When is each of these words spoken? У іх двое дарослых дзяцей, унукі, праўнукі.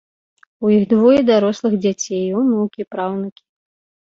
У 0.65 0.71
іх 0.75 0.83
двое 0.93 1.19
дарослых 1.31 1.75
дзяцей, 1.83 2.25
унукі, 2.41 2.81
праўнукі. 2.97 3.43